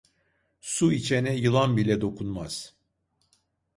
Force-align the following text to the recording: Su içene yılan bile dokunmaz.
Su 0.61 0.91
içene 0.93 1.35
yılan 1.35 1.77
bile 1.77 2.01
dokunmaz. 2.01 2.73